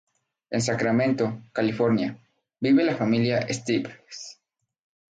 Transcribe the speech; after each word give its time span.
En 0.49 0.63
Sacramento, 0.63 1.43
California, 1.53 2.17
vive 2.59 2.83
la 2.83 2.97
familia 2.97 3.45
Stevens. 3.53 4.41